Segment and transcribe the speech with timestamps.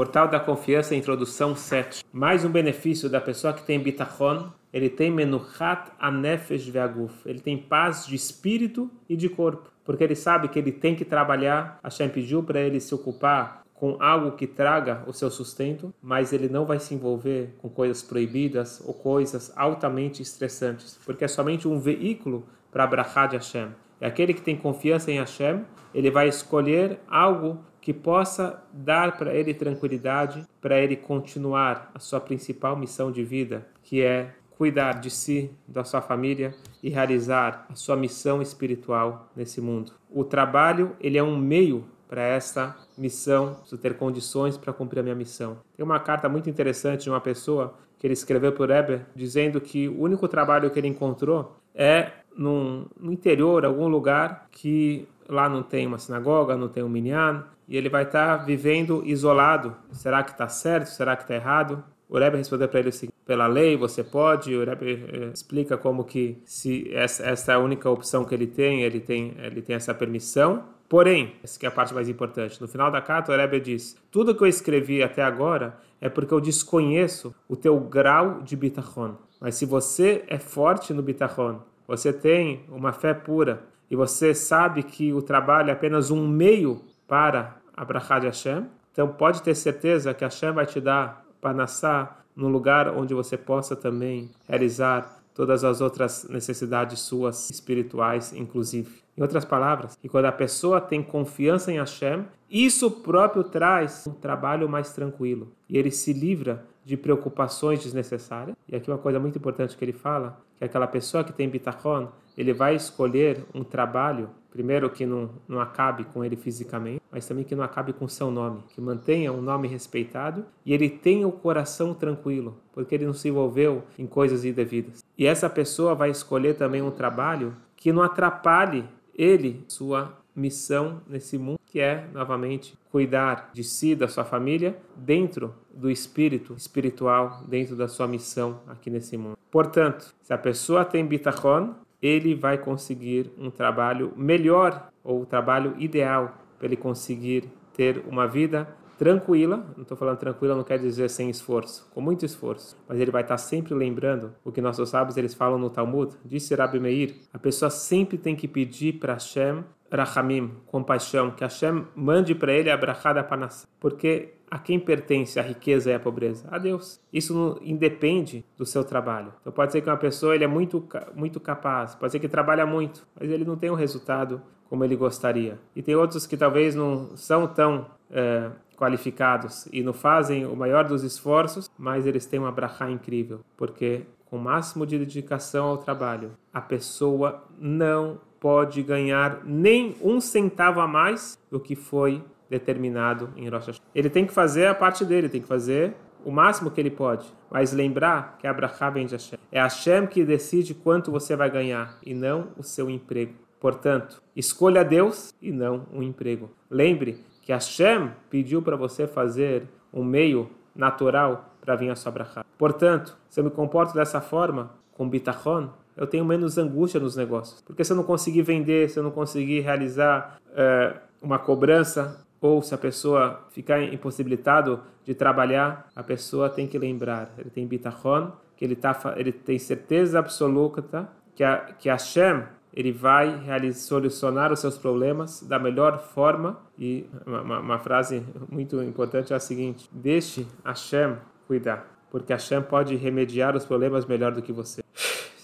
[0.00, 2.02] Portal da Confiança, introdução 7.
[2.10, 7.12] Mais um benefício da pessoa que tem bitachon, ele tem menuchat anefesh ve'aguf.
[7.26, 11.04] Ele tem paz de espírito e de corpo, porque ele sabe que ele tem que
[11.04, 11.78] trabalhar.
[11.82, 16.32] A Shem pediu para ele se ocupar com algo que traga o seu sustento, mas
[16.32, 21.68] ele não vai se envolver com coisas proibidas ou coisas altamente estressantes, porque é somente
[21.68, 23.68] um veículo para a de Hashem.
[24.00, 25.64] É aquele que tem confiança em Hashem,
[25.94, 32.20] ele vai escolher algo que possa dar para ele tranquilidade, para ele continuar a sua
[32.20, 37.74] principal missão de vida, que é cuidar de si, da sua família e realizar a
[37.74, 39.92] sua missão espiritual nesse mundo.
[40.10, 45.02] O trabalho, ele é um meio para esta missão, preciso ter condições para cumprir a
[45.02, 45.58] minha missão.
[45.76, 49.60] Tem uma carta muito interessante de uma pessoa que ele escreveu para o Rebbe, dizendo
[49.60, 55.48] que o único trabalho que ele encontrou é num, no interior, algum lugar que lá
[55.48, 59.76] não tem uma sinagoga, não tem um minyan, e ele vai estar tá vivendo isolado.
[59.92, 60.88] Será que está certo?
[60.88, 61.84] Será que está errado?
[62.08, 64.54] O Rebbe respondeu para ele o seguinte: pela lei você pode.
[64.54, 68.48] O Rebbe eh, explica como que se essa, essa é a única opção que ele
[68.48, 70.64] tem, ele tem, ele tem essa permissão.
[70.88, 72.60] Porém, essa é a parte mais importante.
[72.60, 76.34] No final da carta, o Rebbe diz: tudo que eu escrevi até agora é porque
[76.34, 79.14] eu desconheço o teu grau de bitachon.
[79.40, 84.84] Mas se você é forte no bitachon, você tem uma fé pura e você sabe
[84.84, 89.56] que o trabalho é apenas um meio para a brachá de Hashem, então pode ter
[89.56, 95.64] certeza que Hashem vai te dar panassá num lugar onde você possa também realizar todas
[95.64, 99.00] as outras necessidades suas espirituais, inclusive.
[99.16, 104.12] Em outras palavras, que quando a pessoa tem confiança em Hashem, isso próprio traz um
[104.12, 108.56] trabalho mais tranquilo e ele se livra de preocupações desnecessárias.
[108.68, 112.08] E aqui uma coisa muito importante que ele fala, que aquela pessoa que tem bitachon,
[112.36, 117.44] ele vai escolher um trabalho, primeiro que não, não acabe com ele fisicamente, mas também
[117.44, 121.32] que não acabe com seu nome, que mantenha um nome respeitado e ele tenha o
[121.32, 125.04] coração tranquilo, porque ele não se envolveu em coisas indevidas.
[125.16, 128.84] E essa pessoa vai escolher também um trabalho que não atrapalhe
[129.14, 135.54] ele, sua missão nesse mundo, que é, novamente, cuidar de si, da sua família, dentro
[135.72, 139.36] do espírito espiritual, dentro da sua missão aqui nesse mundo.
[139.50, 145.74] Portanto, se a pessoa tem bitachon, ele vai conseguir um trabalho melhor ou o trabalho
[145.78, 148.68] ideal para ele conseguir ter uma vida
[148.98, 153.10] tranquila, não estou falando tranquila, não quer dizer sem esforço, com muito esforço, mas ele
[153.10, 157.16] vai estar sempre lembrando o que nossos sábios eles falam no Talmud, disse Rabbi Meir,
[157.32, 162.70] a pessoa sempre tem que pedir para Hashem Rahamim, compaixão, que Hashem mande para ele
[162.70, 166.48] a brachada panas, porque a quem pertence a riqueza e a pobreza?
[166.50, 167.00] A Deus.
[167.12, 169.32] Isso não independe do seu trabalho.
[169.40, 172.66] Então pode ser que uma pessoa ele é muito muito capaz, pode ser que trabalha
[172.66, 175.58] muito, mas ele não tem o resultado como ele gostaria.
[175.74, 180.84] E tem outros que talvez não são tão é, qualificados e não fazem o maior
[180.84, 185.78] dos esforços, mas eles têm uma brachá incrível, porque com o máximo de dedicação ao
[185.78, 193.30] trabalho, a pessoa não pode ganhar nem um centavo a mais do que foi determinado
[193.36, 193.86] em Rosh Hashanah.
[193.94, 197.26] Ele tem que fazer a parte dele, tem que fazer o máximo que ele pode,
[197.50, 199.38] mas lembrar que Abraham vem de Hashem.
[199.52, 203.34] É Hashem que decide quanto você vai ganhar e não o seu emprego.
[203.60, 206.50] Portanto, escolha Deus e não um emprego.
[206.70, 212.44] Lembre que Hashem pediu para você fazer um meio natural para vir a sua brachá.
[212.56, 217.60] Portanto, se eu me comporto dessa forma, com bitachon, eu tenho menos angústia nos negócios.
[217.60, 222.62] Porque se eu não conseguir vender, se eu não conseguir realizar é, uma cobrança, ou
[222.62, 228.32] se a pessoa ficar impossibilitado de trabalhar, a pessoa tem que lembrar, ele tem bitachon,
[228.56, 234.52] que ele, tá, ele tem certeza absoluta que, a, que Hashem ele vai realizar, solucionar
[234.52, 236.58] os seus problemas da melhor forma.
[236.78, 241.16] E uma, uma, frase muito importante é a seguinte: deixe Hashem
[241.46, 244.82] cuidar, porque Hashem pode remediar os problemas melhor do que você.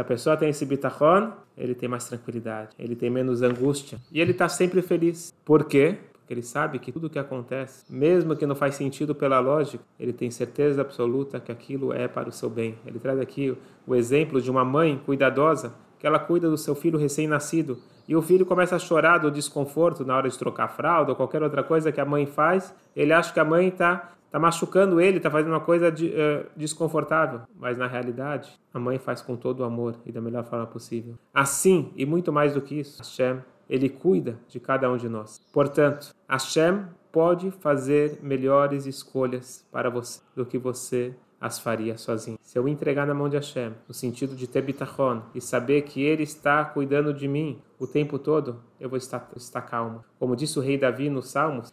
[0.00, 4.18] Se a pessoa tem esse bitachon, ele tem mais tranquilidade, ele tem menos angústia e
[4.18, 5.30] ele está sempre feliz.
[5.44, 5.98] Por quê?
[6.14, 10.14] Porque ele sabe que tudo que acontece, mesmo que não faz sentido pela lógica, ele
[10.14, 12.78] tem certeza absoluta que aquilo é para o seu bem.
[12.86, 13.54] Ele traz aqui
[13.86, 17.76] o exemplo de uma mãe cuidadosa que ela cuida do seu filho recém-nascido
[18.10, 21.44] e o filho começa a chorar do desconforto na hora de trocar fralda ou qualquer
[21.44, 25.18] outra coisa que a mãe faz, ele acha que a mãe está tá machucando ele,
[25.18, 29.60] está fazendo uma coisa de, uh, desconfortável, mas na realidade a mãe faz com todo
[29.60, 31.14] o amor e da melhor forma possível.
[31.32, 35.40] Assim, e muito mais do que isso, Hashem, ele cuida de cada um de nós.
[35.52, 42.38] Portanto, Hashem pode fazer melhores escolhas para você do que você as faria sozinho.
[42.42, 46.02] Se eu entregar na mão de Hashem, no sentido de ter bitachon e saber que
[46.02, 50.04] Ele está cuidando de mim o tempo todo, eu vou estar, estar calmo.
[50.18, 51.72] Como disse o rei Davi nos Salmos,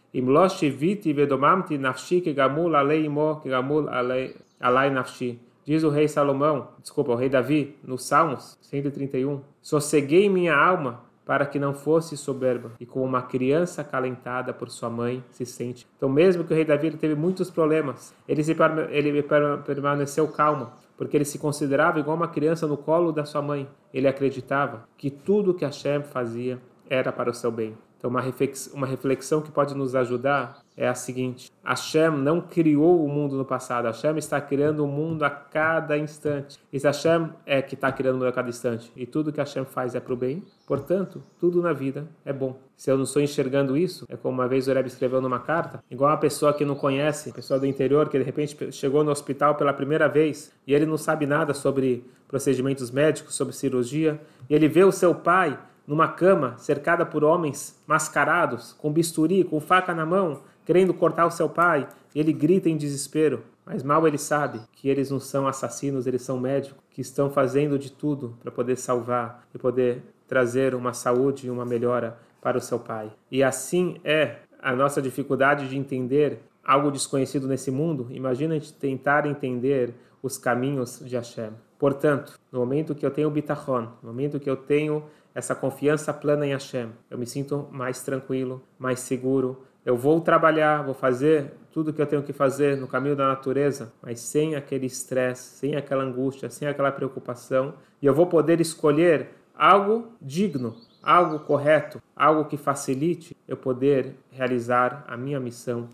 [1.14, 5.40] vedomamti nafshi gamul alei imo gamul alei nafshi.
[5.66, 11.46] Diz o rei Salomão, desculpa, o rei Davi, nos Salmos 131, sosseguei minha alma para
[11.46, 15.86] que não fosse soberba, e como uma criança acalentada por sua mãe se sente.
[15.98, 18.56] Então, mesmo que o rei Davi teve muitos problemas, ele, se,
[18.90, 19.22] ele
[19.66, 23.68] permaneceu calmo, porque ele se considerava igual uma criança no colo da sua mãe.
[23.94, 26.60] Ele acreditava que tudo que Hashem fazia
[26.90, 27.78] era para o seu bem.
[27.98, 33.04] Então, uma reflexão, uma reflexão que pode nos ajudar é a seguinte: Hashem não criou
[33.04, 36.60] o mundo no passado, Hashem está criando o mundo a cada instante.
[36.72, 39.66] E Hashem é que está criando o mundo a cada instante, e tudo que Hashem
[39.66, 42.60] faz é para o bem, portanto, tudo na vida é bom.
[42.76, 45.84] Se eu não estou enxergando isso, é como uma vez o Rebbe escreveu numa carta,
[45.90, 49.56] igual uma pessoa que não conhece, pessoa do interior que de repente chegou no hospital
[49.56, 54.68] pela primeira vez e ele não sabe nada sobre procedimentos médicos, sobre cirurgia, e ele
[54.68, 55.58] vê o seu pai
[55.88, 61.32] numa cama cercada por homens mascarados, com bisturi, com faca na mão, querendo cortar o
[61.32, 63.42] seu pai, ele grita em desespero.
[63.66, 67.80] Mas mal ele sabe que eles não são assassinos, eles são médicos que estão fazendo
[67.80, 72.62] de tudo para poder salvar e poder trazer uma saúde e uma melhora para o
[72.62, 73.10] seu pai.
[73.32, 78.08] E assim é a nossa dificuldade de entender algo desconhecido nesse mundo.
[78.10, 81.52] Imagina a gente tentar entender os caminhos de Hashem.
[81.80, 86.46] Portanto, no momento que eu tenho bitachon, no momento que eu tenho essa confiança plana
[86.46, 89.64] em Hashem, eu me sinto mais tranquilo, mais seguro.
[89.88, 93.94] Eu vou trabalhar, vou fazer tudo que eu tenho que fazer no caminho da natureza,
[94.02, 99.30] mas sem aquele estresse, sem aquela angústia, sem aquela preocupação, e eu vou poder escolher
[99.56, 105.88] algo digno, algo correto, algo que facilite eu poder realizar a minha missão